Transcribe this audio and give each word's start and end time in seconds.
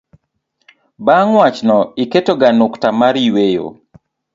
bang' 1.05 1.33
wach 1.37 1.57
no, 1.67 1.77
iketo 2.03 2.31
ga 2.41 2.49
nukta 2.59 2.87
mar 2.99 3.15
yueyo 3.27 3.67